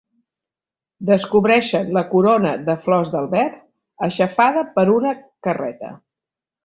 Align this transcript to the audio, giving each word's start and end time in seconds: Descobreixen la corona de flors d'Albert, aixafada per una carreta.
Descobreixen 1.09 1.91
la 1.97 2.03
corona 2.15 2.53
de 2.69 2.77
flors 2.87 3.11
d'Albert, 3.17 3.59
aixafada 4.09 4.65
per 4.79 4.87
una 4.99 5.13
carreta. 5.49 5.93